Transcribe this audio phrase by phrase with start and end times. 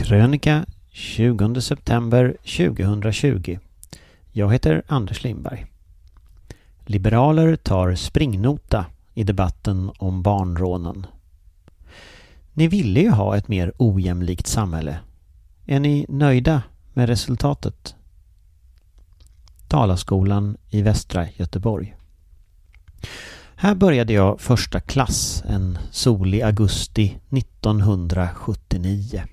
[0.00, 3.58] Krönika 20 september 2020.
[4.32, 5.66] Jag heter Anders Lindberg.
[6.86, 11.06] Liberaler tar springnota i debatten om barnrånen.
[12.52, 14.98] Ni ville ju ha ett mer ojämlikt samhälle.
[15.66, 16.62] Är ni nöjda
[16.92, 17.94] med resultatet?
[19.68, 21.96] Dalaskolan i västra Göteborg.
[23.54, 29.24] Här började jag första klass en solig augusti 1979.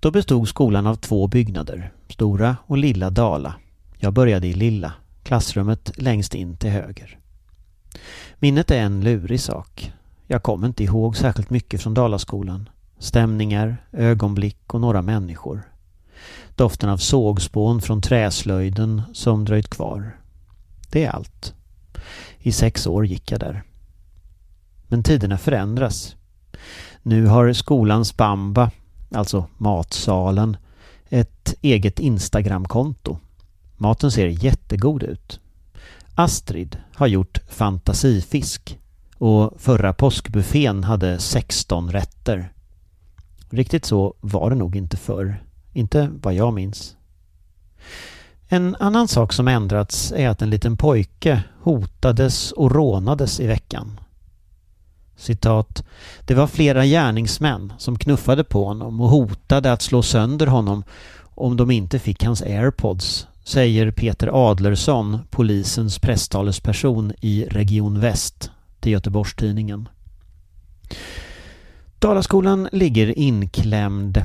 [0.00, 3.54] Då bestod skolan av två byggnader, Stora och Lilla Dala.
[3.98, 4.92] Jag började i Lilla,
[5.22, 7.18] klassrummet längst in till höger.
[8.38, 9.92] Minnet är en lurig sak.
[10.26, 12.68] Jag kommer inte ihåg särskilt mycket från Dalaskolan.
[12.98, 15.62] Stämningar, ögonblick och några människor.
[16.56, 20.16] Doften av sågspån från träslöjden som dröjt kvar.
[20.90, 21.54] Det är allt.
[22.38, 23.62] I sex år gick jag där.
[24.88, 26.16] Men tiderna förändras.
[27.02, 28.70] Nu har skolans Bamba,
[29.10, 30.56] alltså matsalen,
[31.08, 33.18] ett eget Instagramkonto.
[33.76, 35.40] Maten ser jättegod ut.
[36.14, 38.78] Astrid har gjort fantasifisk
[39.18, 42.52] och förra påskbuffén hade 16 rätter.
[43.50, 45.44] Riktigt så var det nog inte förr.
[45.72, 46.96] Inte vad jag minns.
[48.48, 54.00] En annan sak som ändrats är att en liten pojke hotades och rånades i veckan.
[55.20, 55.84] Citat.
[56.24, 60.84] Det var flera gärningsmän som knuffade på honom och hotade att slå sönder honom
[61.34, 68.92] om de inte fick hans airpods, säger Peter Adlersson, polisens presstalesperson i Region Väst, till
[68.92, 69.88] Göteborgstidningen.
[71.98, 74.22] Dalaskolan ligger inklämd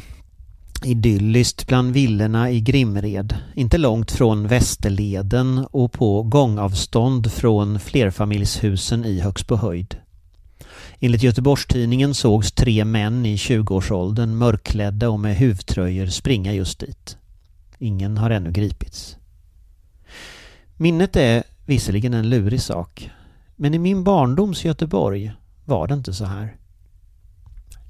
[0.83, 9.19] idylliskt bland villorna i Grimred, inte långt från Västerleden och på gångavstånd från flerfamiljshusen i
[9.19, 9.95] Högsbohöjd.
[10.99, 17.17] Enligt Göteborgstidningen sågs tre män i 20-årsåldern mörkklädda och med huvtröjor springa just dit.
[17.79, 19.17] Ingen har ännu gripits.
[20.77, 23.11] Minnet är visserligen en lurig sak,
[23.55, 25.33] men i min barndoms Göteborg
[25.65, 26.55] var det inte så här.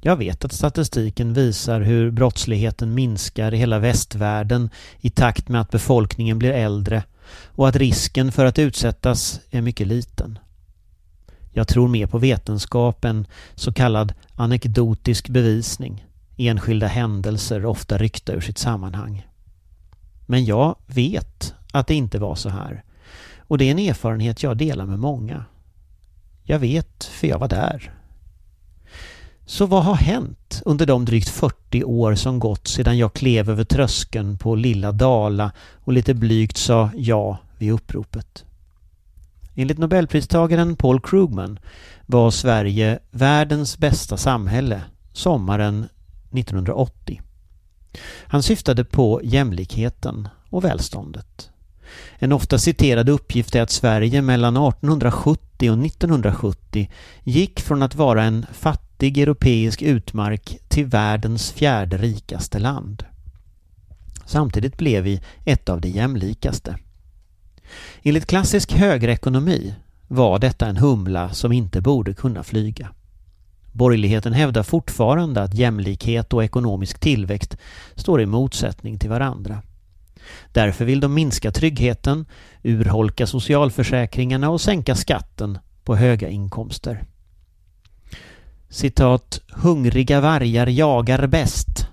[0.01, 4.69] Jag vet att statistiken visar hur brottsligheten minskar i hela västvärlden
[5.01, 7.03] i takt med att befolkningen blir äldre
[7.45, 10.39] och att risken för att utsättas är mycket liten.
[11.57, 16.05] Jag tror mer på vetenskap än så kallad anekdotisk bevisning,
[16.37, 19.27] enskilda händelser ofta ryckta ur sitt sammanhang.
[20.25, 22.83] Men jag vet att det inte var så här
[23.47, 25.45] och det är en erfarenhet jag delar med många.
[26.43, 27.91] Jag vet för jag var där.
[29.45, 33.63] Så vad har hänt under de drygt 40 år som gått sedan jag klev över
[33.63, 35.51] tröskeln på lilla Dala
[35.83, 38.45] och lite blygt sa ja vid uppropet?
[39.55, 41.59] Enligt nobelpristagaren Paul Krugman
[42.05, 44.81] var Sverige världens bästa samhälle
[45.13, 45.85] sommaren
[46.31, 47.21] 1980.
[48.27, 51.49] Han syftade på jämlikheten och välståndet.
[52.19, 56.89] En ofta citerad uppgift är att Sverige mellan 1870 och 1970
[57.23, 63.03] gick från att vara en fattig europeisk utmark till världens fjärde rikaste land.
[64.25, 66.77] Samtidigt blev vi ett av de jämlikaste.
[68.03, 69.75] Enligt klassisk högerekonomi
[70.07, 72.89] var detta en humla som inte borde kunna flyga.
[73.71, 77.57] Borgerligheten hävdar fortfarande att jämlikhet och ekonomisk tillväxt
[77.95, 79.61] står i motsättning till varandra.
[80.51, 82.25] Därför vill de minska tryggheten,
[82.63, 87.03] urholka socialförsäkringarna och sänka skatten på höga inkomster.
[88.69, 91.87] Citat ”Hungriga vargar jagar bäst”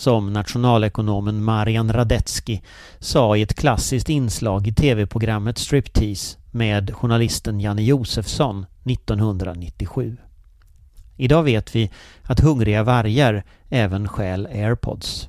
[0.00, 2.60] som nationalekonomen Marian Radetzky
[2.98, 10.16] sa i ett klassiskt inslag i tv-programmet Striptease med journalisten Janne Josefsson 1997.
[11.16, 11.90] Idag vet vi
[12.22, 15.28] att hungriga vargar även stjäl airpods.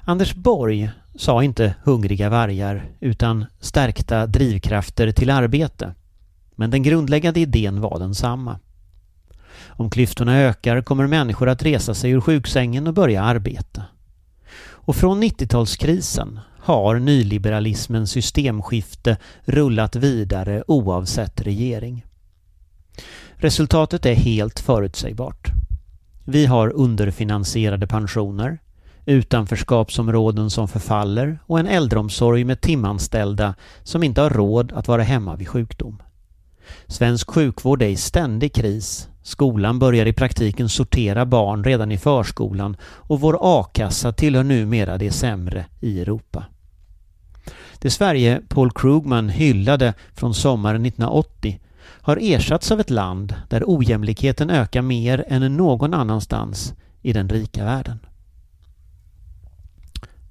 [0.00, 5.94] Anders Borg sa inte hungriga vargar utan stärkta drivkrafter till arbete.
[6.56, 8.58] Men den grundläggande idén var densamma.
[9.68, 13.82] Om klyftorna ökar kommer människor att resa sig ur sjuksängen och börja arbeta.
[14.84, 22.04] Och från 90-talskrisen har nyliberalismens systemskifte rullat vidare oavsett regering.
[23.34, 25.48] Resultatet är helt förutsägbart.
[26.24, 28.58] Vi har underfinansierade pensioner,
[29.06, 35.36] utanförskapsområden som förfaller och en äldreomsorg med timanställda som inte har råd att vara hemma
[35.36, 36.02] vid sjukdom.
[36.86, 39.08] Svensk sjukvård är i ständig kris.
[39.22, 45.10] Skolan börjar i praktiken sortera barn redan i förskolan och vår a-kassa tillhör numera det
[45.10, 46.44] sämre i Europa.
[47.78, 54.50] Det Sverige Paul Krugman hyllade från sommaren 1980 har ersatts av ett land där ojämlikheten
[54.50, 57.98] ökar mer än någon annanstans i den rika världen.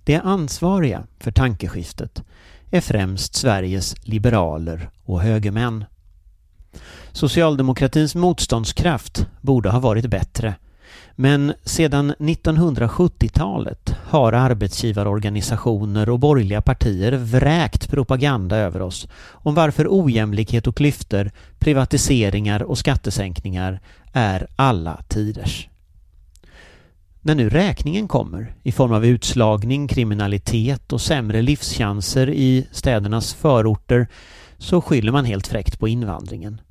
[0.04, 2.24] De ansvariga för tankeskiftet
[2.72, 5.86] är främst Sveriges liberaler och högermän.
[7.12, 10.56] Socialdemokratins motståndskraft borde ha varit bättre
[11.16, 20.68] men sedan 1970-talet har arbetsgivarorganisationer och borgerliga partier vräkt propaganda över oss om varför ojämlikhet
[20.68, 23.80] och klyftor, privatiseringar och skattesänkningar
[24.14, 25.68] är alla tiders.
[27.22, 34.08] När nu räkningen kommer i form av utslagning, kriminalitet och sämre livschanser i städernas förorter
[34.62, 36.62] så skyller man helt fräckt på invandringen.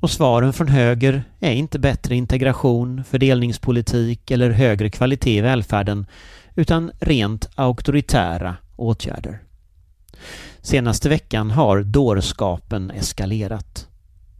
[0.00, 6.06] Och svaren från höger är inte bättre integration, fördelningspolitik eller högre kvalitet i välfärden
[6.54, 9.42] utan rent auktoritära åtgärder.
[10.60, 13.88] Senaste veckan har dårskapen eskalerat.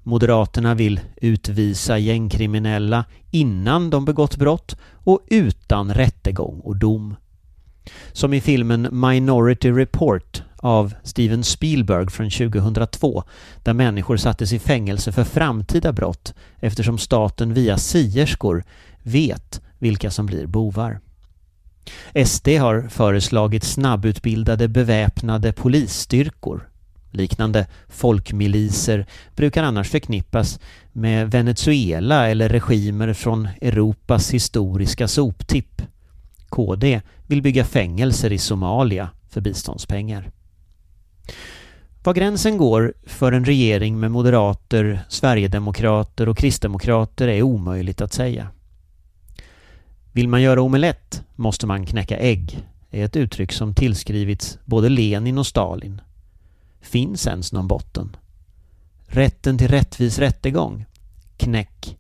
[0.03, 7.17] Moderaterna vill utvisa gängkriminella innan de begått brott och utan rättegång och dom.
[8.13, 13.25] Som i filmen Minority Report av Steven Spielberg från 2002
[13.63, 18.65] där människor sattes i fängelse för framtida brott eftersom staten via sierskor
[19.03, 21.01] vet vilka som blir bovar.
[22.27, 26.69] SD har föreslagit snabbutbildade beväpnade polisstyrkor.
[27.11, 29.07] Liknande folkmiliser
[29.37, 30.61] brukar annars förknippas
[30.93, 35.83] med Venezuela eller regimer från Europas historiska soptipp.
[36.49, 40.31] KD vill bygga fängelser i Somalia för biståndspengar.
[42.03, 48.49] Var gränsen går för en regering med moderater, sverigedemokrater och kristdemokrater är omöjligt att säga.
[50.13, 55.39] Vill man göra omelett måste man knäcka ägg är ett uttryck som tillskrivits både Lenin
[55.39, 56.01] och Stalin.
[56.81, 58.17] Finns ens någon botten?
[59.07, 60.85] Rätten till rättvis rättegång?
[61.37, 61.99] Knäck.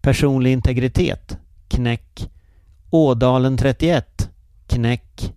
[0.00, 1.38] Personlig integritet?
[1.68, 2.30] Knäck.
[2.90, 4.30] Ådalen 31?
[4.66, 5.35] Knäck.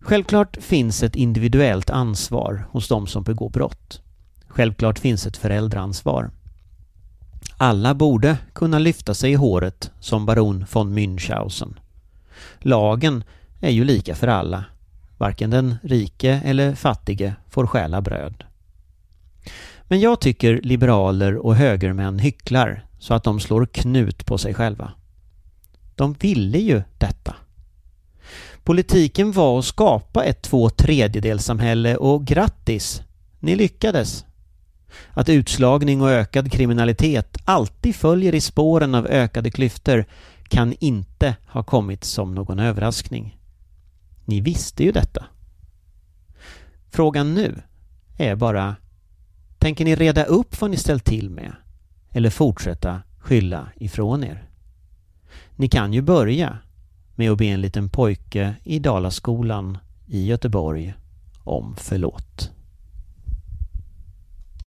[0.00, 4.02] Självklart finns ett individuellt ansvar hos de som begår brott.
[4.46, 6.30] Självklart finns ett föräldraansvar.
[7.56, 11.74] Alla borde kunna lyfta sig i håret som baron von Münchhausen.
[12.58, 13.24] Lagen
[13.60, 14.64] är ju lika för alla.
[15.18, 18.44] Varken den rike eller fattige får stjäla bröd.
[19.82, 24.92] Men jag tycker liberaler och högermän hycklar så att de slår knut på sig själva.
[25.94, 27.34] De ville ju detta.
[28.70, 33.02] Politiken var att skapa ett två tredjedelssamhälle och grattis,
[33.40, 34.24] ni lyckades.
[35.10, 40.04] Att utslagning och ökad kriminalitet alltid följer i spåren av ökade klyftor
[40.48, 43.38] kan inte ha kommit som någon överraskning.
[44.24, 45.24] Ni visste ju detta.
[46.90, 47.62] Frågan nu
[48.18, 48.76] är bara,
[49.58, 51.52] tänker ni reda upp vad ni ställt till med?
[52.10, 54.48] Eller fortsätta skylla ifrån er?
[55.56, 56.58] Ni kan ju börja
[57.20, 60.94] med att be en liten pojke i Dalaskolan i Göteborg
[61.44, 62.50] om förlåt.